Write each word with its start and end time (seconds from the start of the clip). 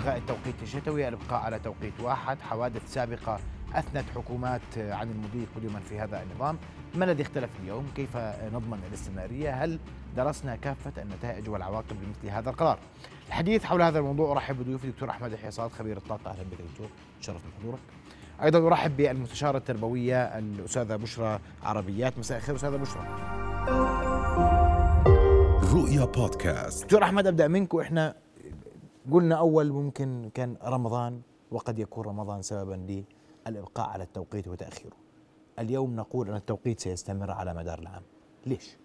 إلغاء 0.00 0.16
التوقيت 0.16 0.54
الشتوي 0.62 1.08
الإبقاء 1.08 1.40
على 1.40 1.58
توقيت 1.58 2.00
واحد. 2.00 2.40
حوادث 2.40 2.92
سابقة 2.92 3.38
أثنت 3.74 4.04
حكومات 4.14 4.60
عن 4.78 5.10
المضي 5.10 5.46
قدما 5.56 5.80
في 5.80 6.00
هذا 6.00 6.22
النظام. 6.22 6.58
ما 6.94 7.04
الذي 7.04 7.22
اختلف 7.22 7.50
اليوم؟ 7.62 7.86
كيف 7.96 8.16
نضمن 8.52 8.78
الاستمرارية؟ 8.88 9.64
هل 9.64 9.78
درسنا 10.16 10.56
كافة 10.56 11.02
النتائج 11.02 11.48
والعواقب 11.48 11.96
لمثل 12.02 12.34
هذا 12.34 12.50
القرار؟ 12.50 12.78
الحديث 13.28 13.64
حول 13.64 13.82
هذا 13.82 13.98
الموضوع 13.98 14.32
أرحب 14.32 14.58
بضيوفي 14.58 14.84
الدكتور 14.84 15.10
أحمد 15.10 15.32
الحصاد 15.32 15.70
خبير 15.70 15.96
الطاقة. 15.96 16.30
أهلا 16.30 16.42
بك 16.42 16.58
دكتور. 16.72 16.88
تشرف 17.20 17.42
بحضورك. 17.46 17.80
أيضا 18.42 18.66
أرحب 18.66 18.96
بالمستشارة 18.96 19.58
التربوية 19.58 20.38
الأستاذة 20.38 20.96
بشرى 20.96 21.38
عربيات. 21.62 22.18
مساء 22.18 22.38
الخير 22.38 22.56
أستاذة 22.56 22.76
بشرى. 22.76 23.04
رؤيا 25.74 26.04
بودكاست. 26.04 26.84
دكتور 26.84 27.02
أحمد 27.02 27.26
أبدأ 27.26 27.48
منك 27.48 27.74
وإحنا 27.74 28.14
قلنا 29.12 29.34
أول 29.34 29.72
ممكن 29.72 30.30
كان 30.34 30.56
رمضان 30.64 31.20
وقد 31.50 31.78
يكون 31.78 32.04
رمضان 32.04 32.42
سببا 32.42 33.04
للإبقاء 33.46 33.88
على 33.88 34.04
التوقيت 34.04 34.48
وتأخيره. 34.48 34.96
اليوم 35.58 35.96
نقول 35.96 36.28
أن 36.28 36.36
التوقيت 36.36 36.80
سيستمر 36.80 37.30
على 37.30 37.54
مدار 37.54 37.78
العام. 37.78 38.02
ليش؟ 38.46 38.76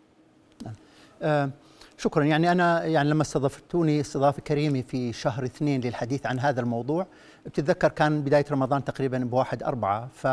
آه 1.22 1.50
شكرا. 1.98 2.24
يعني 2.24 2.52
أنا 2.52 2.86
يعني 2.86 3.10
لما 3.10 3.22
استضفتوني 3.22 4.02
استضافة 4.02 4.42
كريمة 4.42 4.82
في 4.82 5.14
شهر 5.14 5.46
اثنين 5.46 5.82
للحديث 5.82 6.26
عن 6.26 6.40
هذا 6.40 6.62
الموضوع 6.62 7.08
بتتذكر 7.46 7.90
كان 7.90 8.22
بداية 8.22 8.46
رمضان 8.52 8.84
تقريبا 8.84 9.18
بواحد 9.18 9.64
أربعة 9.64 10.08
ف 10.08 10.28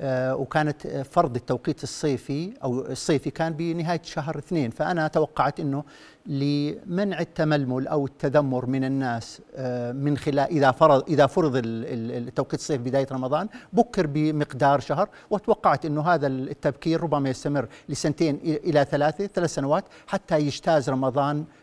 وكانت 0.00 0.86
فرض 0.86 1.36
التوقيت 1.36 1.82
الصيفي 1.82 2.52
أو 2.64 2.80
الصيفي 2.80 3.30
كان 3.30 3.52
بنهاية 3.52 4.00
شهر 4.04 4.38
اثنين 4.38 4.70
فأنا 4.70 5.08
توقعت 5.08 5.60
إنه 5.60 5.84
لمنع 6.26 7.20
التململ 7.20 7.88
أو 7.88 8.06
التذمر 8.06 8.66
من 8.66 8.84
الناس 8.84 9.40
آه، 9.56 9.92
من 9.92 10.16
خلال 10.16 10.38
إذا 10.50 10.70
فرض 10.70 11.04
إذا 11.08 11.26
فرض 11.26 11.60
التوقيت 11.64 12.60
الصيفي 12.60 12.82
بداية 12.82 13.06
رمضان 13.12 13.48
بكر 13.72 14.06
بمقدار 14.06 14.80
شهر 14.80 15.08
وتوقعت 15.30 15.86
إنه 15.86 16.02
هذا 16.02 16.26
التبكير 16.26 17.02
ربما 17.02 17.30
يستمر 17.30 17.68
لسنتين 17.88 18.40
إلى 18.44 18.86
ثلاثة 18.90 19.26
ثلاث 19.26 19.54
سنوات 19.54 19.84
حتى 20.06 20.38
يجتاز 20.40 20.90
رمضان 20.90 21.38
آه، 21.38 21.61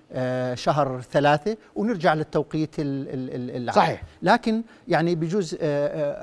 شهر 0.54 1.02
ثلاثة 1.12 1.58
ونرجع 1.76 2.14
للتوقيت 2.14 2.76
العام. 2.80 3.76
صحيح. 3.76 4.04
لكن 4.22 4.64
يعني 4.88 5.16
بجوز 5.16 5.58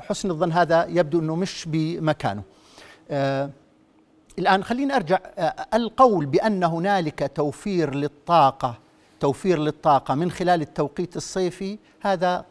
حسن 0.08 0.30
الظن 0.30 0.52
هذا 0.52 0.86
يبدو 0.88 1.20
أنه 1.20 1.36
مش 1.36 1.64
بمكانه. 1.68 2.42
الآن 4.38 4.64
خلينا 4.64 4.96
أرجع 4.96 5.18
القول 5.74 6.26
بأن 6.26 6.64
هنالك 6.64 7.30
توفير 7.34 7.94
للطاقة 7.94 8.78
توفير 9.20 9.58
للطاقة 9.58 10.14
من 10.14 10.30
خلال 10.30 10.62
التوقيت 10.62 11.16
الصيفي 11.16 11.78
هذا 12.00 12.44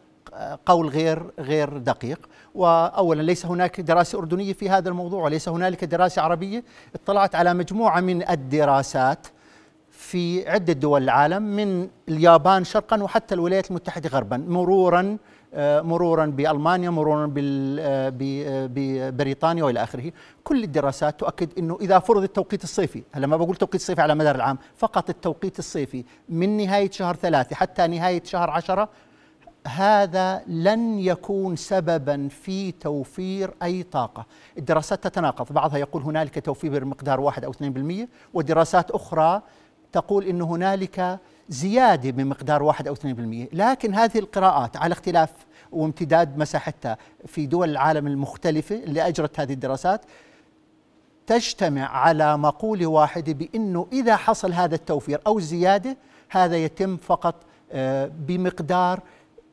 قول 0.66 0.89
غير 0.89 1.31
غير 1.39 1.77
دقيق. 1.77 2.20
واولا 2.55 3.22
ليس 3.22 3.45
هناك 3.45 3.81
دراسة 3.81 4.17
أردنية 4.17 4.53
في 4.53 4.70
هذا 4.70 4.89
الموضوع 4.89 5.23
وليس 5.23 5.49
هنالك 5.49 5.83
دراسة 5.83 6.22
عربية. 6.22 6.64
اطلعت 6.95 7.36
على 7.36 7.53
مجموعة 7.53 7.99
من 7.99 8.30
الدراسات 8.30 9.27
في 9.97 10.49
عدة 10.49 10.73
دول 10.73 11.03
العالم 11.03 11.43
من 11.43 11.89
اليابان 12.09 12.63
شرقا 12.63 13.03
وحتى 13.03 13.35
الولايات 13.35 13.69
المتحدة 13.69 14.09
غربا 14.09 14.37
مرورا 14.37 15.17
آه، 15.57 15.81
مرورا 15.81 16.25
بألمانيا 16.25 16.89
مرورا 16.89 17.33
آه، 17.37 18.11
ببريطانيا 18.67 19.63
وإلى 19.63 19.83
آخره. 19.83 20.11
كل 20.43 20.63
الدراسات 20.63 21.19
تؤكد 21.19 21.49
إنه 21.57 21.77
إذا 21.81 21.99
فرض 21.99 22.23
التوقيت 22.23 22.63
الصيفي 22.63 23.03
هلأ 23.11 23.27
ما 23.27 23.37
بقول 23.37 23.55
توقيت 23.55 23.81
الصيفي 23.81 24.02
على 24.02 24.15
مدار 24.15 24.35
العام 24.35 24.57
فقط 24.77 25.09
التوقيت 25.09 25.59
الصيفي 25.59 26.03
من 26.30 26.57
نهاية 26.57 26.91
شهر 26.91 27.15
ثلاثة 27.15 27.55
حتى 27.55 27.87
نهاية 27.87 28.23
شهر 28.23 28.49
عشرة 28.49 28.89
هذا 29.67 30.43
لن 30.47 30.99
يكون 30.99 31.55
سببا 31.55 32.27
في 32.27 32.71
توفير 32.71 33.53
أي 33.63 33.83
طاقة، 33.83 34.25
الدراسات 34.57 35.03
تتناقض، 35.03 35.53
بعضها 35.53 35.77
يقول 35.77 36.02
هنالك 36.02 36.45
توفير 36.45 36.83
بمقدار 36.83 37.20
1 37.20 37.45
أو 37.45 37.52
2% 37.52 38.08
ودراسات 38.33 38.91
أخرى 38.91 39.41
تقول 39.95 40.26
إن 40.26 40.42
هنالك 40.42 41.20
زيادة 41.50 42.11
بمقدار 42.11 42.64
1 42.64 42.88
أو 42.88 42.95
2%، 42.95 43.00
لكن 43.54 43.94
هذه 43.94 44.20
القراءات 44.20 44.78
على 44.78 44.94
اختلاف 44.94 45.30
وامتداد 45.72 46.38
مساحتها 46.38 46.98
في 47.26 47.45
دول 47.45 47.70
العالم 47.70 48.08
المختلفة 48.08 48.76
اللي 48.76 49.08
أجرت 49.08 49.39
هذه 49.39 49.54
الدراسات 49.54 50.02
تجتمع 51.28 51.98
على 51.98 52.38
مقوله 52.38 52.86
واحدة 52.86 53.33
بإنه 53.33 53.88
إذا 53.94 54.16
حصل 54.16 54.54
هذا 54.54 54.76
التوفير 54.76 55.22
أو 55.28 55.38
الزيادة 55.38 55.98
هذا 56.30 56.58
يتم 56.58 56.98
فقط 56.98 57.36
آه، 57.72 58.12
بمقدار 58.27 59.00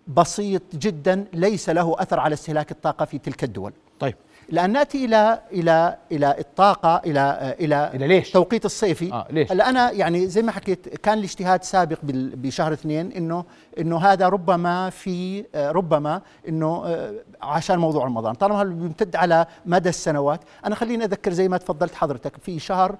بسيط 0.08 0.62
جدا 0.74 1.24
ليس 1.32 1.68
له 1.68 1.96
أثر 1.98 2.20
على 2.20 2.32
استهلاك 2.34 2.70
الطاقة 2.70 3.04
في 3.04 3.18
تلك 3.18 3.44
الدول. 3.44 3.72
طيب 4.00 4.14
الان 4.52 4.72
نأتي 4.72 5.04
إلى 5.04 5.40
إلى 5.52 5.96
إلى 6.12 6.34
الطاقة 6.38 7.02
إلى 7.06 7.56
إلى 7.60 7.90
إلى 7.94 8.06
ليش؟ 8.06 8.30
توقيت 8.30 8.64
الصيفي 8.64 9.12
آه 9.12 9.26
ليش؟ 9.30 9.52
هلا 9.52 9.68
أنا 9.68 9.90
يعني 9.90 10.26
زي 10.26 10.42
ما 10.42 10.52
حكيت 10.52 10.88
كان 10.88 11.18
الاجتهاد 11.18 11.64
سابق 11.64 11.98
بشهر 12.02 12.72
اثنين 12.72 13.12
إنه 13.12 13.44
إنه 13.78 13.98
هذا 13.98 14.28
ربما 14.28 14.90
في 14.90 15.44
ربما 15.54 16.20
إنه 16.48 16.82
آه، 16.86 17.14
عشان 17.42 17.78
موضوع 17.78 18.04
رمضان 18.04 18.34
طالما 18.34 18.64
بيمتد 18.64 19.16
على 19.16 19.46
مدى 19.66 19.88
السنوات 19.88 20.40
أنا 20.66 20.74
خليني 20.74 21.04
أذكر 21.04 21.32
زي 21.32 21.48
ما 21.48 21.56
تفضلت 21.56 21.94
حضرتك 21.94 22.36
في 22.36 22.58
شهر 22.58 22.96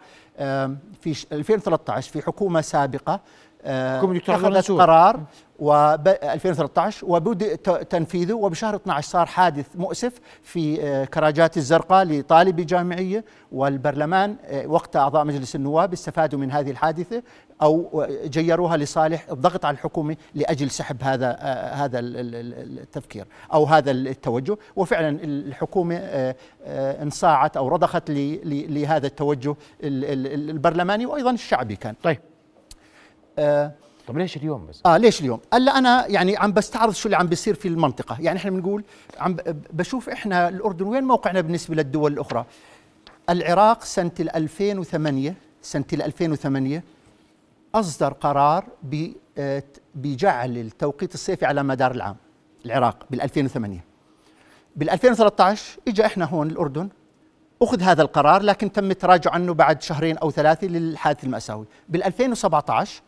في 1.01 1.27
2013 1.33 2.13
في 2.13 2.23
حكومة 2.23 2.61
سابقة 2.61 3.21
حكومة 3.67 4.21
أخذت 4.29 4.71
قرار 4.71 5.21
و 5.63 5.73
2013 5.73 7.07
وبدأ 7.07 7.57
تنفيذه. 7.83 8.33
وبشهر 8.33 8.77
12 8.77 9.09
صار 9.09 9.27
حادث 9.27 9.67
مؤسف 9.75 10.13
في 10.43 10.83
آه، 10.83 11.05
كراجات 11.05 11.57
الزرقاء 11.57 12.05
لطالب 12.05 12.61
جامعيه 12.61 13.25
والبرلمان 13.53 14.37
آه، 14.45 14.67
وقت 14.67 14.97
أعضاء 14.97 15.25
مجلس 15.25 15.57
النواب 15.57 15.93
استفادوا 15.93 16.39
من 16.39 16.53
هذه 16.53 16.71
الحادثة 16.71 17.23
أو 17.63 18.07
جيروها 18.25 18.77
لصالح 18.77 19.27
الضغط 19.31 19.65
على 19.65 19.75
الحكومة 19.75 20.17
لأجل 20.35 20.71
سحب 20.71 21.03
هذا 21.03 21.37
آه، 21.41 21.75
هذا 21.75 21.99
التفكير 21.99 23.27
أو 23.53 23.65
هذا 23.65 23.91
التوجه. 23.91 24.57
وفعلا 24.77 25.19
الحكومة 25.25 25.97
انصاعت 26.67 27.57
أو 27.57 27.69
رضخت 27.69 28.11
لهذا 28.11 29.07
التوجه 29.07 29.57
البرلماني 29.83 31.07
وأيضا 31.07 31.31
الشعبي 31.31 31.77
كان. 31.77 31.95
طيب. 32.03 32.19
طب 34.09 34.19
ليش 34.19 34.37
اليوم 34.37 34.67
بس؟ 34.67 34.83
آه 34.87 34.97
ليش 34.97 35.21
اليوم؟ 35.21 35.41
هلا 35.55 35.79
أنا 35.79 36.07
يعني 36.07 36.37
عم 36.37 36.53
بستعرض 36.53 36.93
شو 36.93 37.07
اللي 37.07 37.17
عم 37.17 37.27
بيصير 37.27 37.55
في 37.55 37.69
المنطقة، 37.69 38.17
يعني 38.21 38.39
إحنا 38.39 38.51
بنقول 38.51 38.85
عم 39.19 39.37
بشوف 39.73 40.09
إحنا 40.09 40.49
الأردن 40.49 40.87
وين 40.87 41.05
موقعنا 41.05 41.41
بالنسبة 41.41 41.75
للدول 41.75 42.13
الأخرى؟ 42.13 42.47
العراق 43.31 43.85
سنة 43.85 44.11
2008 44.21 45.35
سنة 45.63 45.85
2008 45.93 46.85
أصدر 47.75 48.13
قرار 48.13 48.65
آه، 49.39 49.63
بجعل 49.95 50.59
التوقيت 50.59 51.15
الصيفي 51.15 51.47
على 51.47 51.63
مدار 51.63 51.91
العام 51.91 52.17
العراق 52.67 53.07
بال 53.11 53.21
2008 53.21 53.85
بال 54.77 54.91
2013 54.91 55.79
اجى 55.89 56.07
إحنا 56.07 56.25
هون 56.25 56.51
الأردن 56.51 56.89
أخذ 57.63 57.83
هذا 57.83 58.03
القرار 58.03 58.43
لكن 58.43 58.73
تم 58.73 58.91
التراجع 58.91 59.31
عنه 59.31 59.55
بعد 59.55 59.83
شهرين 59.83 60.19
أو 60.19 60.31
ثلاثة 60.31 60.67
للحادث 60.67 61.25
المأساوي 61.25 61.67
بال 61.89 62.03
2017 62.03 63.03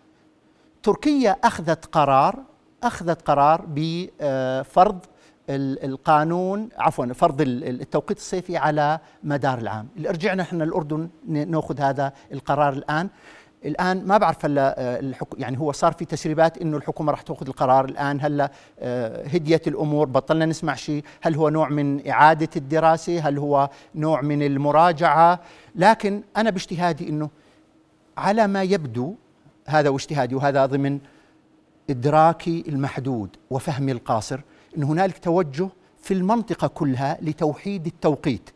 تركيا 0.84 1.36
أخذت 1.44 1.84
قرار 1.86 2.36
أخذت 2.82 3.22
قرار 3.22 3.64
بفرض 3.68 4.98
القانون 5.50 6.68
عفوا 6.78 7.06
فرض 7.06 7.40
التوقيت 7.40 8.16
الصيفي 8.16 8.56
على 8.56 8.98
مدار 9.22 9.58
العام. 9.58 9.88
رجعنا 10.06 10.42
إحنا 10.42 10.64
الأردن 10.64 11.08
نأخذ 11.26 11.80
هذا 11.80 12.12
القرار 12.32 12.72
الآن. 12.72 13.08
الآن 13.64 14.06
ما 14.06 14.18
بعرف 14.18 14.44
هلا 14.44 14.74
آه، 14.78 15.14
يعني 15.38 15.58
هو 15.58 15.72
صار 15.72 15.92
في 15.92 16.04
تسريبات 16.04 16.58
إنه 16.58 16.76
الحكومة 16.76 17.10
راح 17.10 17.22
تأخذ 17.22 17.46
القرار 17.46 17.84
الآن. 17.84 18.20
هلا 18.20 18.50
آه، 18.78 19.26
هديت 19.26 19.68
الأمور 19.68 20.06
بطلنا 20.06 20.46
نسمع 20.46 20.74
شيء. 20.74 21.04
هل 21.22 21.34
هو 21.34 21.48
نوع 21.48 21.68
من 21.68 22.08
إعادة 22.08 22.48
الدراسة؟ 22.56 23.20
هل 23.28 23.38
هو 23.38 23.70
نوع 23.94 24.20
من 24.20 24.42
المراجعة؟ 24.42 25.40
لكن 25.74 26.22
أنا 26.36 26.50
باجتهادي 26.50 27.08
إنه 27.08 27.30
على 28.16 28.46
ما 28.46 28.62
يبدو 28.62 29.14
هذا 29.66 29.88
واجتهادي 29.88 30.34
وهذا 30.34 30.66
ضمن 30.66 30.98
إدراكي 31.90 32.64
المحدود 32.68 33.36
وفهمي 33.50 33.92
القاصر 33.92 34.40
أن 34.76 34.82
هنالك 34.82 35.18
توجه 35.18 35.68
في 36.02 36.14
المنطقة 36.14 36.66
كلها 36.66 37.18
لتوحيد 37.22 37.86
التوقيت 37.86 38.50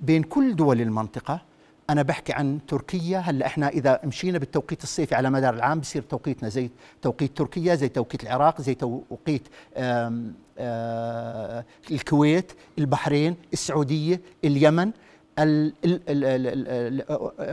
بين 0.00 0.22
كل 0.22 0.56
دول 0.56 0.80
المنطقة. 0.80 1.42
أنا 1.90 2.02
بحكي 2.02 2.32
عن 2.32 2.58
تركيا. 2.68 3.18
هلأ 3.18 3.46
إحنا 3.46 3.68
إذا 3.68 4.00
مشينا 4.04 4.38
بالتوقيت 4.38 4.82
الصيفي 4.82 5.14
على 5.14 5.30
مدار 5.30 5.54
العام 5.54 5.80
بصير 5.80 6.02
توقيتنا 6.02 6.48
زي 6.48 6.70
توقيت 7.02 7.36
تركيا 7.36 7.74
زي 7.74 7.88
توقيت 7.88 8.22
العراق 8.22 8.60
زي 8.60 8.74
توقيت 8.74 9.48
آم 9.76 10.34
آم 10.58 11.64
الكويت 11.90 12.52
البحرين 12.78 13.36
السعودية 13.52 14.20
اليمن. 14.44 14.90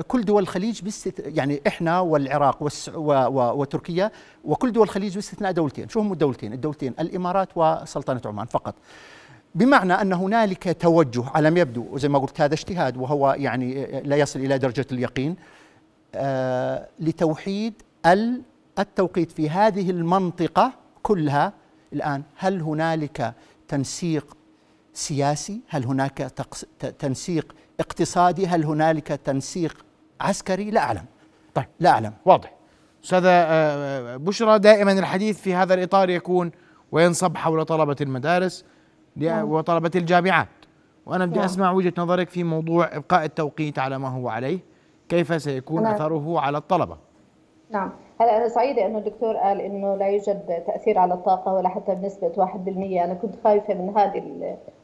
كل 0.07 0.25
دول 0.25 0.43
الخليج 0.43 0.81
باست 0.81 1.23
يعني 1.25 1.61
إحنا 1.67 1.99
والعراق 1.99 2.57
وتركيا 3.57 4.11
وكل 4.45 4.71
دول 4.71 4.83
الخليج 4.83 5.15
باستثناء 5.15 5.51
دولتين، 5.51 5.89
شو 5.89 5.99
هم 5.99 6.13
الدولتين؟ 6.13 6.53
الدولتين 6.53 6.93
الإمارات 6.99 7.49
وسلطنة 7.55 8.21
عمان 8.25 8.45
فقط. 8.45 8.75
بمعنى 9.55 9.93
أن 9.93 10.13
هنالك 10.13 10.77
توجه 10.81 11.23
على 11.29 11.51
ما 11.51 11.59
يبدو 11.59 11.85
وزي 11.91 12.09
ما 12.09 12.19
قلت 12.19 12.41
هذا 12.41 12.53
اجتهاد 12.53 12.97
وهو 12.97 13.35
يعني 13.37 14.01
لا 14.01 14.15
يصل 14.15 14.39
إلى 14.39 14.57
درجة 14.57 14.85
اليقين 14.91 15.35
آه 16.15 16.87
لتوحيد 16.99 17.73
التوقيت 18.79 19.31
في 19.31 19.49
هذه 19.49 19.89
المنطقة 19.89 20.73
كلها 21.03 21.53
الآن 21.93 22.23
هل 22.35 22.61
هنالك 22.61 23.33
تنسيق 23.67 24.37
سياسي؟ 24.93 25.61
هل 25.69 25.85
هناك 25.85 26.17
تنسيق 26.99 27.55
اقتصادي؟ 27.79 28.47
هل 28.47 28.65
هنالك 28.65 29.07
تنسيق 29.07 29.85
عسكري؟ 30.21 30.71
لا 30.71 30.81
أعلم. 30.81 31.05
طيب 31.53 31.65
لا 31.79 31.89
أعلم. 31.89 32.13
واضح. 32.25 32.53
أستاذة 33.03 33.29
آه، 33.29 34.17
بشرى 34.17 34.59
دائما 34.59 34.91
الحديث 34.91 35.41
في 35.41 35.55
هذا 35.55 35.73
الإطار 35.73 36.09
يكون 36.09 36.51
وينصب 36.91 37.37
حول 37.37 37.65
طلبة 37.65 37.95
المدارس 38.01 38.65
نعم. 39.15 39.51
وطلبة 39.51 39.91
الجامعات. 39.95 40.47
وأنا 41.05 41.25
بدي 41.25 41.35
نعم. 41.35 41.45
أسمع 41.45 41.71
وجهة 41.71 41.93
نظرك 41.97 42.29
في 42.29 42.43
موضوع 42.43 42.89
إبقاء 42.95 43.25
التوقيت 43.25 43.79
على 43.79 43.99
ما 43.99 44.07
هو 44.07 44.29
عليه، 44.29 44.59
كيف 45.09 45.41
سيكون 45.41 45.85
أثره 45.85 46.39
على 46.39 46.57
الطلبة؟ 46.57 46.97
نعم. 47.69 47.91
هلا 48.21 48.37
أنا 48.37 48.47
سعيدة 48.47 48.85
إنه 48.85 48.97
الدكتور 48.97 49.37
قال 49.37 49.61
إنه 49.61 49.95
لا 49.95 50.07
يوجد 50.07 50.63
تأثير 50.67 50.97
على 50.99 51.13
الطاقة 51.13 51.53
ولا 51.53 51.69
حتى 51.69 51.95
بنسبة 51.95 52.31
1% 52.37 53.03
أنا 53.03 53.13
كنت 53.13 53.35
خايفة 53.43 53.73
من 53.73 53.97
هذه 53.97 54.23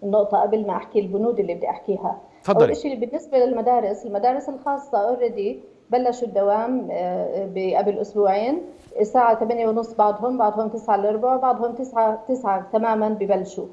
النقطة 0.03 0.41
قبل 0.41 0.67
ما 0.67 0.75
أحكي 0.75 0.99
البنود 0.99 1.39
اللي 1.39 1.53
بدي 1.53 1.69
أحكيها. 1.69 2.17
تفضلي. 2.43 2.65
أول 2.65 2.75
شيء 2.77 2.99
بالنسبة 2.99 3.37
للمدارس 3.37 4.05
المدارس 4.05 4.49
الخاصة 4.49 4.97
already 4.97 5.59
بلشوا 5.89 6.27
الدوام 6.27 6.87
آه، 6.91 7.77
قبل 7.77 7.97
أسبوعين. 7.99 8.61
الساعة 8.99 9.39
8:30 9.39 9.95
بعضهم 9.97 10.37
بعضهم 10.37 10.67
9 10.69 10.95
الا 10.95 11.11
ربع 11.11 11.35
بعضهم 11.35 11.71
9 11.75 12.23
9 12.27 12.69
تماما 12.73 13.09
ببلشوا. 13.09 13.65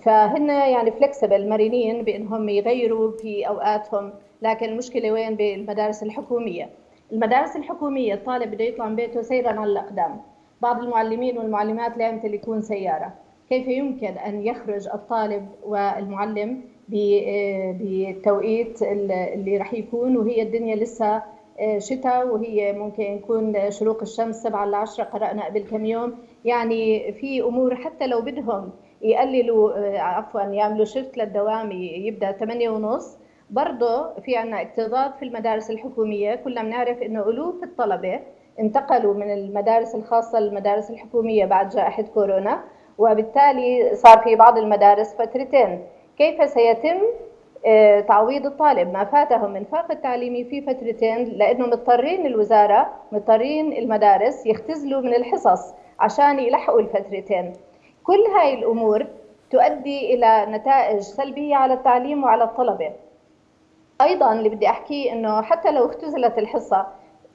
فهن 0.00 0.48
يعني 0.48 0.90
flexible 0.90 1.48
مرنين 1.48 2.04
بإنهم 2.04 2.48
يغيروا 2.48 3.10
في 3.10 3.48
أوقاتهم. 3.48 4.12
لكن 4.42 4.66
المشكلة 4.66 5.12
وين؟ 5.12 5.36
بالمدارس 5.36 6.02
الحكومية. 6.02 6.70
المدارس 7.12 7.56
الحكومية 7.56 8.14
الطالب 8.14 8.50
بده 8.50 8.64
يطلع 8.64 8.88
من 8.88 8.96
بيته 8.96 9.22
سيرا 9.22 9.48
على 9.48 9.72
الأقدام. 9.72 10.20
بعض 10.62 10.82
المعلمين 10.82 11.38
والمعلمات 11.38 11.98
لا 11.98 12.08
يمتلكون 12.08 12.60
سيارة. 12.60 13.12
كيف 13.48 13.68
يمكن 13.68 14.06
أن 14.06 14.46
يخرج 14.46 14.88
الطالب 14.88 15.48
والمعلم 15.64 16.60
بالتوقيت 17.78 18.82
اللي 18.82 19.56
راح 19.56 19.74
يكون؟ 19.74 20.16
وهي 20.16 20.42
الدنيا 20.42 20.76
لسه 20.76 21.22
آه، 21.60 21.78
شتاء 21.78 22.26
وهي 22.26 22.72
ممكن 22.72 23.02
يكون 23.02 23.70
شروق 23.70 24.02
الشمس 24.02 24.42
7 24.42 24.66
ل 24.66 24.74
10 24.74 25.04
قرأنا 25.04 25.44
قبل 25.44 25.60
كم 25.60 25.84
يوم. 25.84 26.14
يعني 26.44 27.12
في 27.12 27.42
أمور 27.42 27.76
حتى 27.76 28.06
لو 28.06 28.20
بدهم 28.20 28.70
يقللوا 29.02 29.72
آه، 29.78 29.98
عفوا 29.98 30.40
يعملوا 30.40 30.84
شفت 30.84 31.18
للدوام 31.18 31.72
يبدأ 31.72 32.32
8 32.32 32.70
ونص. 32.70 33.18
برضه 33.52 34.14
في 34.20 34.36
عنا 34.36 34.60
اكتظاظ 34.60 35.12
في 35.18 35.24
المدارس 35.24 35.70
الحكومية. 35.70 36.34
كلنا 36.34 36.62
بنعرف 36.62 37.02
إنه 37.02 37.20
ألوف 37.22 37.62
الطلبة 37.64 38.20
انتقلوا 38.60 39.14
من 39.14 39.30
المدارس 39.32 39.94
الخاصة 39.94 40.40
للمدارس 40.40 40.90
الحكومية 40.90 41.44
بعد 41.44 41.68
جائحة 41.68 42.02
كورونا 42.02 42.60
وبالتالي 42.98 43.90
صار 43.94 44.18
في 44.18 44.36
بعض 44.36 44.58
المدارس 44.58 45.14
فترتين. 45.14 45.86
كيف 46.18 46.50
سيتم؟ 46.50 46.98
آه، 47.66 48.00
تعويض 48.00 48.46
الطالب. 48.46 48.92
ما 48.92 49.04
فاته 49.04 49.46
من 49.46 49.64
فاق 49.64 49.90
التعليمي 49.90 50.44
في 50.44 50.60
فترتين 50.60 51.24
لأنه 51.24 51.66
مضطرين 51.66 52.26
الوزارة 52.26 52.92
مضطرين 53.12 53.72
المدارس 53.72 54.46
يختزلوا 54.46 55.00
من 55.00 55.14
الحصص 55.14 55.74
عشان 56.00 56.38
يلحقوا 56.38 56.80
الفترتين. 56.80 57.52
كل 58.04 58.20
هاي 58.36 58.54
الأمور 58.54 59.06
تؤدي 59.50 60.14
إلى 60.14 60.46
نتائج 60.48 61.00
سلبية 61.00 61.56
على 61.56 61.74
التعليم 61.74 62.24
وعلى 62.24 62.44
الطلبة. 62.44 62.92
أيضا 64.02 64.32
اللي 64.32 64.48
بدي 64.48 64.68
أحكيه 64.68 65.12
إنه 65.12 65.42
حتى 65.42 65.70
لو 65.70 65.86
اختزلت 65.86 66.38
الحصة 66.38 66.86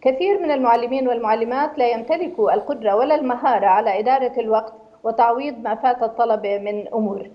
كثير 0.02 0.40
من 0.40 0.52
المعلمين 0.52 1.08
والمعلمات 1.08 1.78
لا 1.78 1.88
يمتلكوا 1.88 2.54
القدرة 2.54 2.96
ولا 2.96 3.16
المهارة 3.16 3.66
على 3.68 4.00
إدارة 4.00 4.32
الوقت 4.40 4.74
وتعويض 5.04 5.60
ما 5.64 5.76
فات 5.76 6.04
الطلبه 6.04 6.58
من 6.58 6.88
أمور. 6.94 7.30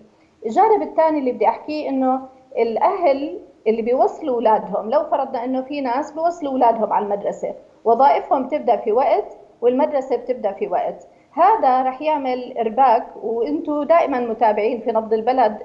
الجانب 0.47 0.83
الثاني 0.83 1.19
اللي 1.19 1.33
بدي 1.33 1.49
أحكيه 1.49 1.89
إنه 1.89 2.29
الأهل 2.59 3.41
اللي 3.67 3.83
بيوصلوا 3.83 4.35
أولادهم 4.35 4.91
لو 4.91 5.05
فرضنا 5.05 5.45
إنه 5.45 5.63
في 5.63 5.81
ناس 5.81 6.13
بيوصلوا 6.13 6.53
أولادهم 6.53 6.93
على 6.93 7.05
المدرسة 7.05 7.55
وظائفهم 7.85 8.49
تبدا 8.49 8.77
في 8.77 8.93
وقت 8.93 9.37
والمدرسة 9.61 10.17
بتبدأ 10.17 10.53
في 10.53 10.69
وقت 10.69 11.07
هذا 11.33 11.83
رح 11.83 12.03
يعمل 12.03 12.59
إرباك 12.59 13.07
وأنتم 13.23 13.83
دائما 13.83 14.21
متابعين 14.21 14.81
في 14.81 14.93
نبض 14.93 15.13
البلد 15.13 15.59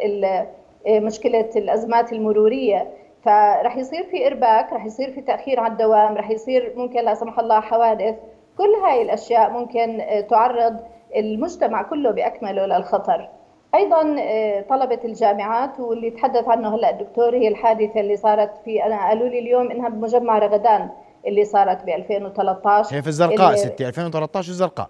مشكلة 0.87 1.49
الأزمات 1.55 2.13
المرورية 2.13 2.87
فرح 3.27 3.77
يصير 3.77 4.03
في 4.03 4.27
إرباك 4.27 4.73
رح 4.73 4.85
يصير 4.85 5.11
في 5.11 5.21
تأخير 5.21 5.59
على 5.59 5.73
الدوام 5.73 6.17
رح 6.17 6.29
يصير 6.29 6.73
ممكن 6.75 7.05
لا 7.05 7.13
سمح 7.13 7.39
الله 7.39 7.59
حوادث. 7.59 8.15
كل 8.57 8.85
هاي 8.85 9.01
الأشياء 9.01 9.49
ممكن 9.49 10.01
آه، 10.01 10.21
تعرض 10.21 10.79
المجتمع 11.15 11.81
كله 11.81 12.11
بأكمله 12.11 12.65
للخطر. 12.65 13.29
أيضا 13.75 14.15
آه، 14.19 14.61
طلبة 14.61 14.99
الجامعات 15.05 15.79
واللي 15.79 16.09
تحدث 16.09 16.47
عنه 16.47 16.75
هلأ 16.75 16.89
الدكتور 16.89 17.35
هي 17.35 17.47
الحادثة 17.47 17.99
اللي 17.99 18.15
صارت 18.17 18.51
في 18.65 18.83
أنا 18.85 19.07
قالوا 19.07 19.27
لي 19.27 19.39
اليوم 19.39 19.71
إنها 19.71 19.89
بمجمع 19.89 20.37
رغدان 20.37 20.89
اللي 21.27 21.45
صارت 21.45 21.83
ب 21.83 21.89
2013 21.89 22.95
هي 22.95 23.01
في 23.01 23.07
الزرقاء 23.07 23.55
ستي 23.55 23.87
2013 23.87 24.49
الزرقاء. 24.49 24.89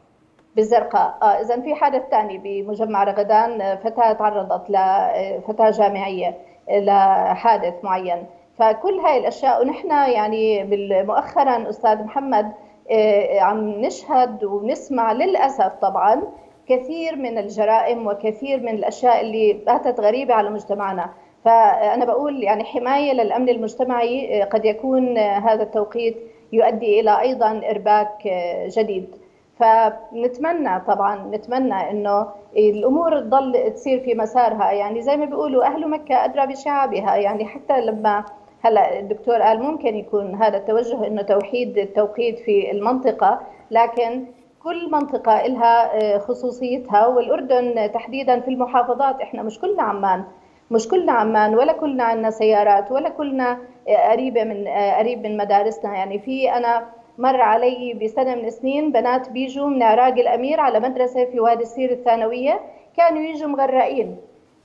بالزرقاء 0.56 1.18
آه 1.22 1.26
اذا 1.26 1.62
في 1.62 1.76
حادث 1.76 2.02
ثاني 2.12 2.38
بمجمع 2.38 3.04
رغدان 3.04 3.62
آه، 3.62 3.76
فتاة 3.76 4.14
تعرضت 4.14 4.70
لفتاه 4.70 5.70
جامعية. 5.72 6.38
لحادث 6.70 7.74
معين. 7.84 8.26
فكل 8.58 9.00
هاي 9.00 9.18
الأشياء 9.18 9.62
ونحن 9.62 9.90
يعني 9.90 10.64
مؤخرا 11.04 11.70
أستاذ 11.70 12.04
محمد 12.04 12.52
آه، 12.92 13.40
عم 13.40 13.70
نشهد 13.70 14.44
ونسمع 14.44 15.12
للأسف 15.12 15.72
طبعا 15.82 16.24
كثير 16.68 17.16
من 17.16 17.38
الجرائم 17.38 18.08
وكثير 18.08 18.60
من 18.60 18.70
الأشياء 18.76 19.22
اللي 19.22 19.54
باتت 19.54 20.00
غريبة 20.00 20.34
على 20.34 20.50
مجتمعنا. 20.50 21.10
فأنا 21.46 22.06
بقول 22.06 22.44
يعني 22.44 22.64
حماية 22.64 23.14
للأمن 23.14 23.50
المجتمعي 23.50 24.42
آه، 24.42 24.46
قد 24.46 24.66
يكون 24.66 25.18
هذا 25.18 25.64
التوقيت 25.64 26.18
يؤدي 26.54 27.00
إلى 27.00 27.22
أيضا 27.22 27.62
إرباك 27.72 28.28
آه، 28.28 28.68
جديد. 28.68 29.16
فنتمنى 29.60 30.80
طبعا 30.88 31.16
نتمنى 31.32 31.92
إنه 31.92 32.28
الأمور 32.58 33.20
تضل 33.20 33.72
تصير 33.74 34.00
في 34.00 34.16
مسارها. 34.16 34.72
يعني 34.72 35.02
زي 35.02 35.18
ما 35.18 35.26
بيقولوا 35.26 35.66
أهل 35.66 35.90
مكة 35.90 36.26
أدرى 36.26 36.48
بشعابها. 36.48 37.16
يعني 37.16 37.46
حتى 37.46 37.82
لما 37.82 38.24
هلأ 38.62 39.00
الدكتور 39.00 39.42
قال 39.42 39.64
ممكن 39.64 39.96
يكون 39.96 40.36
هذا 40.36 40.58
التوجه 40.58 41.08
إنه 41.08 41.22
توحيد 41.22 41.78
التوقيت 41.78 42.40
في 42.40 42.72
المنطقة. 42.72 43.40
لكن 43.72 44.26
كل 44.64 44.92
منطقة 44.92 45.48
لها 45.48 45.96
آه، 46.16 46.18
خصوصيتها. 46.18 47.08
والأردن 47.08 47.92
تحديدا 47.92 48.40
في 48.40 48.48
المحافظات. 48.48 49.22
إحنا 49.22 49.44
مش 49.44 49.60
كلنا 49.60 49.84
عمان. 49.84 50.24
مش 50.72 50.88
كلنا 50.88 51.12
عمان 51.12 51.56
ولا 51.56 51.74
كلنا 51.74 52.04
عندنا 52.04 52.30
سيارات 52.32 52.92
ولا 52.92 53.10
كلنا 53.10 53.58
آه، 53.90 54.12
قريبة 54.12 54.44
من 54.44 54.68
آه، 54.68 54.98
قريب 54.98 55.24
من 55.28 55.38
مدارسنا. 55.38 55.94
يعني 55.94 56.20
في 56.20 56.52
أنا 56.52 56.86
مر 57.18 57.42
علي 57.42 57.94
بسنة 58.04 58.36
من 58.36 58.46
السنين 58.46 58.92
بنات 58.92 59.30
بيجوا 59.30 59.68
من 59.68 59.84
عراق 59.84 60.14
الأمير 60.14 60.60
على 60.60 60.80
مدرسة 60.80 61.26
في 61.26 61.40
وادي 61.40 61.64
السير 61.64 61.92
الثانوية 61.92 62.62
كانوا 62.98 63.22
يجوا 63.22 63.48
مغرقين 63.48 64.18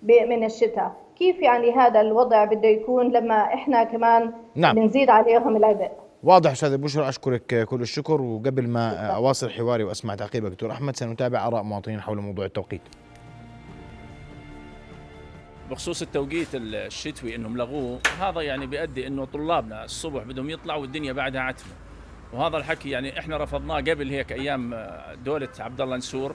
من 0.02 0.44
الشتاء. 0.44 0.96
كيف 1.18 1.38
يعني 1.38 1.72
هذا 1.72 2.00
الوضع 2.00 2.44
بده 2.44 2.68
يكون 2.68 3.12
لما 3.12 3.54
إحنا 3.54 3.84
كمان 3.84 4.32
نعم. 4.54 4.74
بنزيد 4.74 5.10
عليهم 5.10 5.56
العبء 5.56 5.90
واضح 6.22 6.50
أستاذ 6.50 6.78
بشرى 6.78 7.08
أشكرك 7.08 7.64
كل 7.64 7.80
الشكر. 7.80 8.22
وقبل 8.22 8.68
ما 8.68 9.06
أواصل 9.06 9.50
حواري 9.50 9.84
وأسمع 9.84 10.14
تعقيبك 10.14 10.50
دكتور 10.50 10.70
أحمد 10.70 10.96
سنتابع 10.96 11.46
آراء 11.46 11.62
مواطنين 11.62 12.00
حول 12.00 12.18
موضوع 12.18 12.44
التوقيت. 12.44 12.80
بخصوص 15.70 16.02
التوقيت 16.02 16.48
الشتوي 16.54 17.34
إنهم 17.34 17.56
لغوه 17.56 17.98
هذا 18.20 18.40
يعني 18.40 18.66
بيؤدي 18.66 19.06
إنه 19.06 19.24
طلابنا 19.24 19.84
الصبح 19.84 20.22
بدهم 20.22 20.50
يطلعوا 20.50 20.80
والدنيا 20.80 21.12
بعدها 21.12 21.40
عتمة. 21.40 21.72
وهذا 22.32 22.56
الحكي 22.56 22.90
يعني 22.90 23.18
إحنا 23.18 23.36
رفضناه 23.36 23.76
قبل 23.76 24.10
هيك 24.10 24.32
أيام 24.32 24.74
آه، 24.74 25.14
دولة 25.14 25.48
عبد 25.58 25.80
الله 25.80 25.96
نسور 25.96 26.34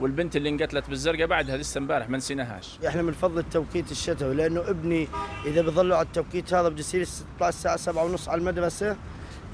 والبنت 0.00 0.36
اللي 0.36 0.48
انقتلت 0.48 0.88
بالزرقاء 0.90 1.26
بعدها 1.26 1.56
لسه 1.56 1.78
امبارح 1.78 2.08
ما 2.08 2.16
نسيناهاش. 2.16 2.78
إحنا 2.86 3.02
بنفضل 3.02 3.38
التوقيت 3.38 3.90
الشتوي 3.92 4.34
لأنه 4.34 4.60
ابني 4.60 5.08
إذا 5.46 5.62
بظلوا 5.62 5.96
على 5.96 6.06
التوقيت 6.06 6.54
هذا 6.54 6.68
بده 6.68 6.80
يصير 6.80 7.06
الساعة 7.42 7.76
7 7.76 8.04
ونص 8.04 8.28
على 8.28 8.38
المدرسة 8.40 8.96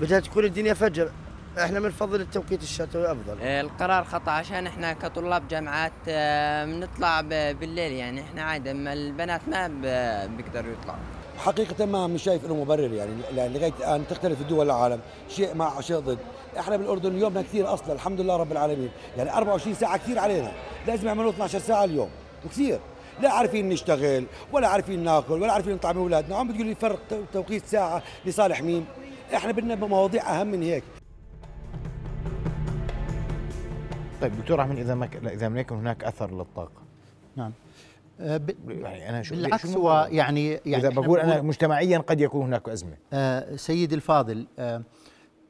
بدها 0.01 0.21
تكون 0.21 0.45
الدنيا 0.45 0.75
فجر. 0.75 1.11
إحنا 1.59 1.81
بنفضل 1.81 2.21
التوقيت 2.21 2.63
الشتوي 2.63 3.13
أفضل. 3.13 3.37
آه، 3.43 3.61
القرار 3.61 4.05
خطأ 4.05 4.31
عشان 4.33 4.67
إحنا 4.67 4.93
كطلاب 4.93 5.49
جامعات 5.49 5.93
آه، 6.09 6.65
بنطلع 6.65 7.21
بالليل 7.53 7.93
يعني 7.93 8.21
إحنا 8.21 8.43
عادي 8.43 8.71
أما 8.71 8.93
البنات 8.93 9.41
ما 9.49 9.69
بيقدروا 10.37 10.73
يطلعوا. 10.73 10.99
حقيقة 11.41 11.87
ما 11.87 12.07
مش 12.07 12.23
شايف 12.23 12.45
إنه 12.45 12.55
مبرر 12.55 12.93
يعني 12.93 13.11
لأن 13.35 13.53
لغاية 13.53 13.73
الآن 13.79 14.07
تختلف 14.07 14.41
الدول 14.41 14.67
العالم 14.67 15.01
شيء 15.29 15.55
مع 15.55 15.81
شيء 15.81 15.99
ضد. 15.99 16.19
إحنا 16.59 16.77
بالأردن 16.77 17.19
يومنا 17.19 17.43
كثير 17.43 17.75
أصلا 17.75 17.93
الحمد 17.93 18.21
لله 18.21 18.37
رب 18.37 18.53
العالمين. 18.53 18.91
يعني 19.17 19.37
24 19.37 19.75
ساعة 19.75 19.97
كثير 19.97 20.19
علينا. 20.19 20.53
لازم 20.87 21.07
يعملوا 21.07 21.31
12 21.31 21.59
ساعة 21.59 21.85
اليوم 21.85 22.09
وكثير. 22.45 22.81
لا 23.21 23.33
عارفين 23.33 23.69
نشتغل 23.69 24.27
ولا 24.53 24.69
عارفين 24.69 25.05
ناكل 25.05 25.33
ولا 25.33 25.53
عارفين 25.53 25.75
نطعم 25.75 25.99
أولادنا. 25.99 26.37
عم 26.37 26.49
بتقول 26.49 26.67
لي 26.67 26.75
فرق 26.75 26.99
توقيت 27.33 27.67
ساعة 27.67 28.03
لصالح 28.27 28.63
مين؟ 28.63 28.87
إحنا 29.35 29.53
بدنا 29.53 29.75
بمواضيع 29.75 30.41
أهم 30.41 30.47
من 30.47 30.63
هيك. 30.63 30.85
طيب 34.23 34.41
دكتور 34.41 34.61
أحمد 34.61 34.79
إذا 34.79 34.95
ما 34.95 35.09
إذا 35.27 35.47
لم 35.47 35.57
يكن 35.57 35.77
هناك 35.77 36.05
أثر 36.05 36.31
للطاقة. 36.31 36.83
نعم. 37.37 37.53
يعني 38.21 39.09
أنا 39.09 39.23
شو 39.23 39.35
بالعكس 39.35 39.77
هو؟ 39.77 40.09
يعني 40.11 40.51
يعني 40.51 40.77
إذا 40.77 40.89
بقول 40.89 41.21
أنا 41.21 41.43
مجتمعيا 41.43 41.99
قد 41.99 42.21
يكون 42.21 42.47
هناك 42.47 42.69
أزمة 42.69 42.97
آه، 43.13 43.57
سيدي 43.57 43.95
الفاضل 43.95 44.47
آه، 44.59 44.83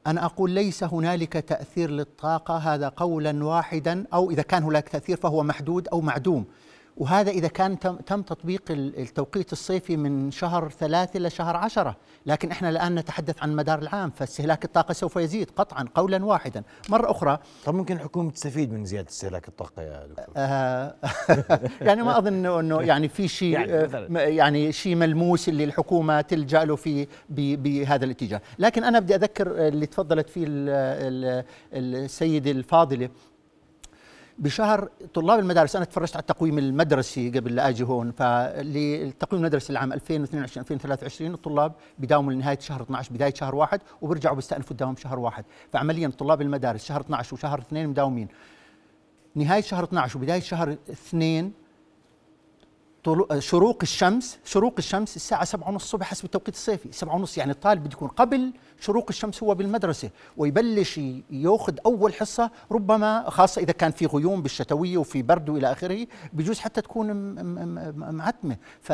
أنا 0.07 0.25
أقول 0.25 0.51
ليس 0.51 0.83
هنالك 0.83 1.33
تأثير 1.33 1.89
للطاقة 1.89 2.57
هذا 2.57 2.89
قولا 2.89 3.45
واحدا 3.45 4.05
أو 4.13 4.31
إذا 4.31 4.41
كان 4.41 4.63
هناك 4.63 4.89
تأثير 4.89 5.17
فهو 5.17 5.43
محدود 5.43 5.87
أو 5.87 6.01
معدوم 6.01 6.45
وهذا 6.97 7.31
إذا 7.31 7.47
كان 7.47 7.79
تم, 7.79 8.21
تطبيق 8.21 8.61
ال- 8.69 8.99
التوقيت 8.99 9.51
الصيفي 9.53 9.97
من 9.97 10.31
شهر 10.31 10.69
ثلاثة 10.69 11.17
إلى 11.17 11.29
شهر 11.29 11.57
عشرة. 11.57 11.95
لكن 12.25 12.51
إحنا 12.51 12.69
الآن 12.69 12.95
نتحدث 12.95 13.43
عن 13.43 13.55
مدار 13.55 13.79
العام 13.79 14.09
فاستهلاك 14.11 14.65
الطاقة 14.65 14.93
سوف 14.93 15.15
يزيد 15.15 15.51
قطعا 15.55 15.85
قولا 15.95 16.25
واحدا. 16.25 16.63
مرة 16.89 17.11
أخرى 17.11 17.39
طب 17.65 17.75
ممكن 17.75 17.95
الحكومة 17.95 18.31
تستفيد 18.31 18.73
من 18.73 18.85
زيادة 18.85 19.09
استهلاك 19.09 19.47
الطاقة 19.47 19.81
يا 19.81 20.07
دكتور؟ 20.07 20.25
آه، 20.37 20.95
يعني 21.81 22.03
ما 22.03 22.27
انه 22.27 22.59
إنه 22.59 22.81
يعني 22.81 23.07
في 23.09 23.27
شيء 23.27 23.49
يعني 23.53 23.71
يعني, 23.71 23.87
مثلاً. 23.87 24.23
يعني 24.27 24.71
شيء 24.71 24.95
ملموس 24.95 25.49
اللي 25.49 25.63
الحكومة 25.63 26.21
تلجأ 26.21 26.63
له 26.65 26.75
في 26.75 27.07
بهذا 27.29 28.05
الاتجاه، 28.05 28.41
لكن 28.59 28.83
أنا 28.83 28.99
بدي 28.99 29.15
أذكر 29.15 29.67
اللي 29.67 29.85
تفضلت 29.85 30.29
فيه 30.29 30.45
ال- 30.47 30.69
ال- 31.73 32.05
السيدة 32.05 32.51
الفاضلة. 32.51 33.09
بشهر 34.41 34.89
طلاب 35.13 35.39
المدارس 35.39 35.75
أنا 35.75 35.85
تفرجت 35.85 36.15
على 36.15 36.21
التقويم 36.21 36.57
المدرسي 36.57 37.29
قبل 37.29 37.55
لا 37.55 37.69
أجي 37.69 37.83
هون 37.83 38.11
فالتقويم 38.11 39.43
المدرسي 39.43 39.73
العام 39.73 39.93
2022 39.93 40.61
2023 40.61 41.33
الطلاب 41.33 41.73
بداوموا 41.99 42.33
لنهايه 42.33 42.59
شهر 42.59 42.81
12 42.81 43.13
بداية 43.13 43.33
شهر 43.33 43.55
واحد 43.55 43.81
وبيرجعوا 44.01 44.35
بيستأنفوا 44.35 44.71
الدوام 44.71 44.95
شهر 44.95 45.19
واحد. 45.19 45.45
فعمليا 45.73 46.07
طلاب 46.07 46.41
المدارس 46.41 46.85
شهر 46.85 47.01
12 47.01 47.33
وشهر 47.33 47.59
اثنين 47.59 47.89
مداومين 47.89 48.27
نهاية 49.35 49.61
شهر 49.61 49.83
12 49.83 50.17
وبداية 50.17 50.39
شهر 50.39 50.71
اثنين 50.91 51.43
طلوع 51.43 51.60
شروق 53.39 53.77
الشمس 53.81 54.39
شروق 54.45 54.73
الشمس 54.77 55.15
الساعة 55.15 55.45
سبعة 55.45 55.69
ونص 55.69 55.83
الصبح 55.83 56.05
حسب 56.07 56.25
التوقيت 56.25 56.53
الصيفي. 56.55 56.91
سبعة 56.91 57.15
ونص 57.15 57.37
يعني 57.37 57.51
الطالب 57.51 57.83
بده 57.83 57.91
يكون 57.93 58.07
قبل 58.07 58.53
شروق 58.79 59.05
الشمس 59.09 59.43
هو 59.43 59.55
بالمدرسة 59.55 60.09
ويبلش 60.37 60.97
ي- 60.97 61.23
ياخذ 61.31 61.73
أول 61.85 62.13
حصة 62.13 62.51
ربما 62.71 63.29
خاصة 63.29 63.61
إذا 63.61 63.71
كان 63.71 63.91
في 63.91 64.05
غيوم 64.05 64.41
بالشتوية 64.41 64.97
وفي 64.97 65.21
برد 65.21 65.49
وإلى 65.49 65.71
آخره 65.71 66.07
بجوز 66.33 66.59
حتى 66.59 66.81
تكون 66.81 67.11
معتمة. 68.15 68.57
ف 68.81 68.93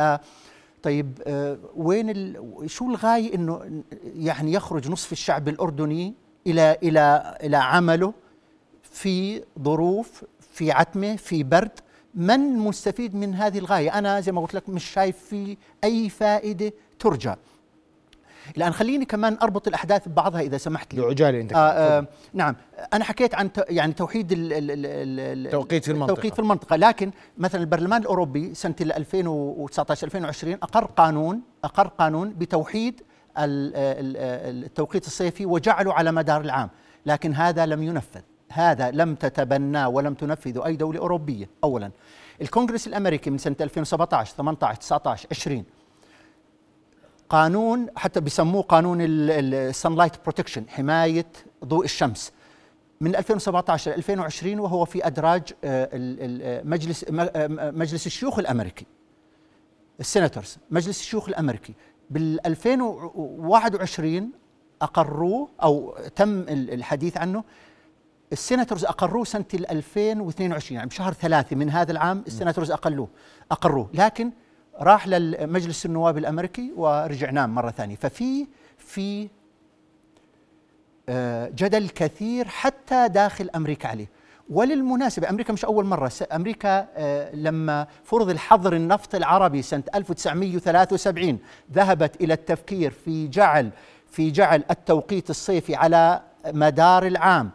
طيب 0.83 1.21
آه، 1.27 1.57
وين 1.75 2.09
ال... 2.09 2.41
شو 2.65 2.89
الغاية 2.89 3.35
إنه 3.35 3.83
يعني 4.03 4.53
يخرج 4.53 4.89
نصف 4.91 5.11
الشعب 5.11 5.47
الأردني 5.47 6.13
إلى 6.47 6.77
إلى 6.83 7.37
إلى 7.43 7.57
عمله 7.57 8.13
في 8.83 9.43
ظروف 9.63 10.23
في 10.51 10.71
عتمة 10.71 11.15
في 11.15 11.43
برد؟ 11.43 11.79
من 12.17 12.57
مستفيد 12.57 13.15
من 13.15 13.35
هذه 13.35 13.57
الغاية؟ 13.59 13.97
أنا 13.97 14.19
زي 14.21 14.31
ما 14.31 14.41
قلت 14.41 14.53
لك 14.53 14.69
مش 14.69 14.85
شايف 14.85 15.17
في 15.17 15.57
أي 15.83 16.09
فائدة 16.09 16.73
ترجى 16.99 17.33
الآن 18.57 18.71
خليني 18.73 19.05
كمان 19.05 19.37
أربط 19.41 19.67
الأحداث 19.67 20.07
ببعضها 20.07 20.41
إذا 20.41 20.57
سمحت 20.57 20.93
لي. 20.93 21.01
بعجاله 21.01 21.41
انت 21.41 21.53
آه 21.53 21.57
آه 21.57 22.07
نعم. 22.33 22.55
أنا 22.93 23.03
حكيت 23.03 23.35
عن 23.35 23.49
يعني 23.69 23.93
توحيد 23.93 24.31
ال- 24.31 24.53
ال- 24.53 24.71
ال- 24.71 24.85
ال- 24.85 25.45
التوقيت 25.47 25.85
في 25.85 25.91
المنطقة. 25.91 26.11
التوقيت 26.13 26.33
في 26.33 26.39
المنطقة. 26.39 26.75
لكن 26.75 27.11
مثلا 27.37 27.61
البرلمان 27.61 28.01
الأوروبي 28.01 28.53
سنة 28.53 28.75
ال 28.81 28.91
2019 28.93 30.07
2020 30.07 30.53
أقر 30.53 30.85
قانون 30.85 31.41
أقر 31.63 31.87
قانون 31.87 32.33
بتوحيد 32.33 33.01
ال- 33.37 33.75
ال- 33.75 34.63
التوقيت 34.65 35.07
الصيفي 35.07 35.45
وجعله 35.45 35.93
على 35.93 36.11
مدار 36.11 36.41
العام. 36.41 36.69
لكن 37.05 37.33
هذا 37.33 37.65
لم 37.65 37.83
ينفذ. 37.83 38.21
هذا 38.49 38.91
لم 38.91 39.15
تتبناه 39.15 39.89
ولم 39.89 40.13
تنفذه 40.13 40.65
أي 40.65 40.75
دولة 40.75 40.99
أوروبية. 40.99 41.49
اولا 41.63 41.91
الكونغرس 42.41 42.87
الأمريكي 42.87 43.29
من 43.29 43.37
سنة 43.37 43.55
2017 43.61 44.35
18 44.35 44.79
19 44.81 45.27
20 45.31 45.63
قانون 47.29 47.87
حتى 47.95 48.19
بيسموه 48.21 48.61
قانون 48.61 48.97
ال 49.01 49.13
sunlight 49.13 50.11
protection 50.23 50.69
حماية 50.69 51.25
ضوء 51.65 51.85
الشمس. 51.85 52.31
من 53.01 53.15
2017 53.15 53.91
ل 53.91 53.93
2020 53.93 54.59
وهو 54.59 54.85
في 54.85 55.07
أدراج 55.07 55.41
آه، 55.63 55.89
مجلس 56.63 57.05
م- 57.09 57.19
آه، 57.19 57.71
مجلس 57.71 58.05
الشيوخ 58.07 58.39
الأمريكي. 58.39 58.85
ال 59.99 60.05
senators 60.05 60.57
مجلس 60.71 60.99
الشيوخ 60.99 61.27
الأمريكي. 61.29 61.73
بال 62.09 62.45
2021 62.47 64.31
أقروه 64.81 65.49
أو 65.63 65.97
تم 66.15 66.39
ال- 66.39 66.73
الحديث 66.73 67.17
عنه 67.17 67.43
ال 68.31 68.37
senators 68.37 68.85
أقروه 68.85 69.23
سنة 69.23 69.45
ال 69.53 69.71
2022 69.71 70.75
يعني 70.75 70.89
بشهر 70.89 71.13
ثلاثة 71.13 71.55
من 71.55 71.69
هذا 71.69 71.91
العام 71.91 72.23
ال 72.27 72.32
senators 72.32 72.71
أقلوه 72.71 73.07
أقروه. 73.51 73.89
لكن 73.93 74.31
راح 74.79 75.07
لمجلس 75.07 75.85
النواب 75.85 76.17
الأمريكي 76.17 76.73
ورجع 76.75 77.29
نام 77.31 77.55
مرة 77.55 77.71
ثانية. 77.71 77.95
ففي 77.95 78.47
في 78.77 79.29
آه، 81.09 81.51
جدل 81.55 81.89
كثير 81.89 82.47
حتى 82.47 83.07
داخل 83.07 83.49
أمريكا 83.55 83.89
عليه. 83.89 84.09
وللمناسبة 84.49 85.29
أمريكا 85.29 85.53
مش 85.53 85.65
أول 85.65 85.85
مرة. 85.85 86.11
أمريكا 86.33 86.87
آه، 86.95 87.35
لما 87.35 87.87
فرض 88.03 88.29
الحظر 88.29 88.73
النفط 88.75 89.15
العربي 89.15 89.61
سنة 89.61 89.83
1973 89.95 91.39
ذهبت 91.73 92.21
إلى 92.21 92.33
التفكير 92.33 92.91
في 92.91 93.27
جعل 93.27 93.69
في 94.11 94.31
جعل 94.31 94.63
التوقيت 94.71 95.29
الصيفي 95.29 95.75
على 95.75 96.21
مدار 96.45 97.07
العام. 97.07 97.51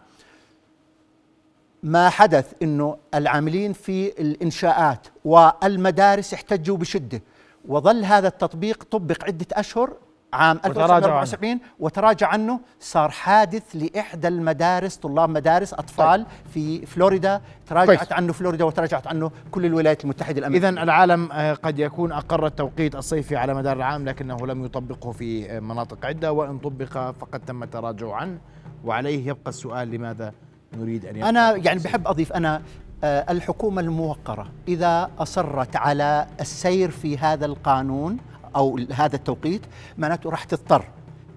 ما 1.83 2.09
حدث 2.09 2.53
إنه 2.63 2.97
العاملين 3.15 3.73
في 3.73 4.21
الإنشاءات 4.21 5.07
والمدارس 5.25 6.35
احتجوا 6.35 6.77
بشدة. 6.77 7.23
وظل 7.69 8.05
هذا 8.05 8.29
التطبيق 8.29 8.85
طبق 8.85 9.25
عدة 9.25 9.47
أشهر 9.53 9.93
عام 10.33 10.57
وتراجعوا 10.57 11.23
1974 11.23 11.61
وتراجع 11.81 12.29
عنه 12.29 12.61
صار 12.81 13.11
حادث 13.11 13.63
لإحدى 13.75 14.29
المدارس 14.29 14.97
طلاب 14.97 15.29
مدارس 15.29 15.75
أطفال 15.75 16.27
في 16.55 16.87
فلوريدا. 16.87 17.41
تراجعت 17.67 17.97
كويس. 17.99 18.13
عنه 18.13 18.33
فلوريدا 18.33 18.65
وتراجعت 18.65 19.07
عنه 19.07 19.31
كل 19.51 19.67
الولايات 19.67 20.05
المتحدة 20.05 20.39
الأمريكية. 20.39 20.69
اذا 20.69 20.83
العالم 20.83 21.33
آه، 21.33 21.55
قد 21.55 21.79
يكون 21.79 22.13
أقر 22.13 22.47
التوقيت 22.47 22.95
الصيفي 22.95 23.37
على 23.37 23.55
مدار 23.55 23.77
العام 23.77 24.05
لكنه 24.09 24.47
لم 24.47 24.65
يطبقه 24.65 25.13
في 25.13 25.51
آه، 25.51 25.61
مناطق 25.61 26.07
عدة. 26.07 26.33
وإن 26.33 26.59
طبق 26.59 27.11
فقد 27.11 27.41
تم 27.47 27.63
التراجع 27.63 28.15
عنه. 28.15 28.39
وعليه 28.85 29.27
يبقى 29.29 29.49
السؤال 29.49 29.91
لماذا 29.91 30.33
نريد 30.79 31.05
يبقى 31.05 31.29
أنا 31.29 31.57
يعني؟ 31.57 31.81
بحب 31.81 32.09
أضيف 32.09 32.33
أنا 32.33 32.63
آه، 33.05 33.33
الحكومة 33.33 33.81
الموقرة 33.81 34.49
إذا 34.69 35.11
أصرت 35.19 35.77
على 35.77 36.27
السير 36.41 36.91
في 36.91 37.19
هذا 37.19 37.47
القانون 37.47 38.17
أو 38.57 38.81
هذا 38.93 39.17
التوقيت 39.17 39.63
معناته 39.99 40.31
راح 40.31 40.45
تضطر 40.45 40.85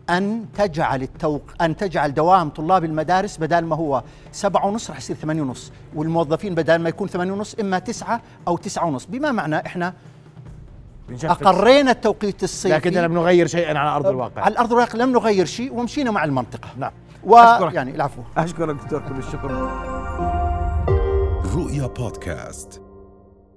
أن 0.09 0.45
تجعل 0.57 1.01
التوق 1.01 1.41
أن 1.61 1.75
تجعل 1.75 2.13
دوام 2.13 2.49
طلاب 2.49 2.83
المدارس 2.83 3.37
بدل 3.37 3.65
ما 3.65 3.75
هو 3.75 4.03
سبعة 4.31 4.65
ونص 4.65 4.89
راح 4.89 4.97
يصير 4.97 5.15
ثمانية 5.15 5.41
ونص 5.41 5.71
والموظفين 5.95 6.55
بدل 6.55 6.75
ما 6.75 6.89
يكون 6.89 7.07
ثمانية 7.07 7.31
ونص 7.31 7.55
إما 7.55 7.79
تسعة 7.79 8.21
أو 8.47 8.57
تسعة 8.57 8.85
ونص 8.85 9.05
بما 9.05 9.31
معنى 9.31 9.65
إحنا. 9.65 9.93
أقرينا 11.23 11.91
التوقيت 11.91 12.43
الصيفي 12.43 12.75
لكننا 12.75 12.99
لم 12.99 13.13
نغير 13.13 13.47
شيئا 13.47 13.77
على 13.77 13.89
أرض 13.89 14.07
الواقع 14.07 14.41
على 14.41 14.51
الأرض 14.51 14.71
الواقع 14.71 14.99
لم 14.99 15.11
نغير 15.11 15.45
شيء 15.45 15.73
ومشينا 15.73 16.11
مع 16.11 16.23
المنطقة 16.23 16.69
نعم. 16.77 16.91
ويعني 17.25 17.95
العفو. 17.95 18.21
أشكرك 18.37 18.75
دكتور 18.75 18.99
كل 18.99 19.17
الشكر. 19.17 19.51
رؤيا 21.55 21.87
بودكاست. 21.87 22.84